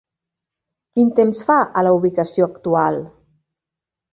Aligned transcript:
Quin 0.95 1.11
temps 1.19 1.41
fa 1.49 1.57
a 1.65 1.83
la 1.89 1.93
ubicació 1.99 2.49
actual? 2.53 2.99